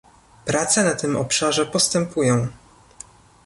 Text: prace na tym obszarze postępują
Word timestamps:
prace 0.45 0.83
na 0.83 0.95
tym 0.95 1.15
obszarze 1.15 1.65
postępują 1.65 2.47